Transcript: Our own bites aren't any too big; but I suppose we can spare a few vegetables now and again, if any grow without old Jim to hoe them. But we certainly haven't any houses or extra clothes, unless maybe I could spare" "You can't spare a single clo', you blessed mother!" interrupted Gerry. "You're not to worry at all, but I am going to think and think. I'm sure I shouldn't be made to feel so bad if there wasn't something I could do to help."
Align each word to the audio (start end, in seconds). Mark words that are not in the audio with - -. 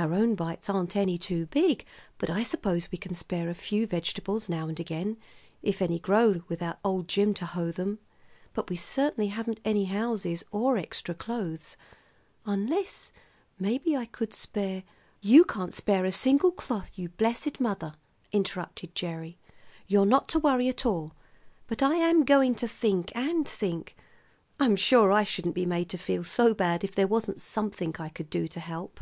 Our 0.00 0.12
own 0.14 0.36
bites 0.36 0.70
aren't 0.70 0.94
any 0.94 1.18
too 1.18 1.46
big; 1.46 1.84
but 2.18 2.30
I 2.30 2.44
suppose 2.44 2.88
we 2.92 2.98
can 2.98 3.14
spare 3.16 3.50
a 3.50 3.52
few 3.56 3.84
vegetables 3.84 4.48
now 4.48 4.68
and 4.68 4.78
again, 4.78 5.16
if 5.60 5.82
any 5.82 5.98
grow 5.98 6.42
without 6.46 6.78
old 6.84 7.08
Jim 7.08 7.34
to 7.34 7.46
hoe 7.46 7.72
them. 7.72 7.98
But 8.54 8.70
we 8.70 8.76
certainly 8.76 9.30
haven't 9.30 9.58
any 9.64 9.86
houses 9.86 10.44
or 10.52 10.76
extra 10.76 11.16
clothes, 11.16 11.76
unless 12.46 13.12
maybe 13.58 13.96
I 13.96 14.04
could 14.06 14.32
spare" 14.32 14.84
"You 15.34 15.44
can't 15.44 15.74
spare 15.74 16.04
a 16.04 16.12
single 16.12 16.52
clo', 16.52 16.84
you 16.94 17.08
blessed 17.08 17.58
mother!" 17.58 17.94
interrupted 18.30 18.94
Gerry. 18.94 19.36
"You're 19.88 20.06
not 20.06 20.28
to 20.28 20.38
worry 20.38 20.68
at 20.68 20.86
all, 20.86 21.12
but 21.66 21.82
I 21.82 21.96
am 21.96 22.24
going 22.24 22.54
to 22.54 22.68
think 22.68 23.10
and 23.16 23.48
think. 23.48 23.96
I'm 24.60 24.76
sure 24.76 25.10
I 25.10 25.24
shouldn't 25.24 25.56
be 25.56 25.66
made 25.66 25.88
to 25.90 25.98
feel 25.98 26.22
so 26.22 26.54
bad 26.54 26.84
if 26.84 26.94
there 26.94 27.08
wasn't 27.08 27.40
something 27.40 27.96
I 27.98 28.10
could 28.10 28.30
do 28.30 28.46
to 28.46 28.60
help." 28.60 29.00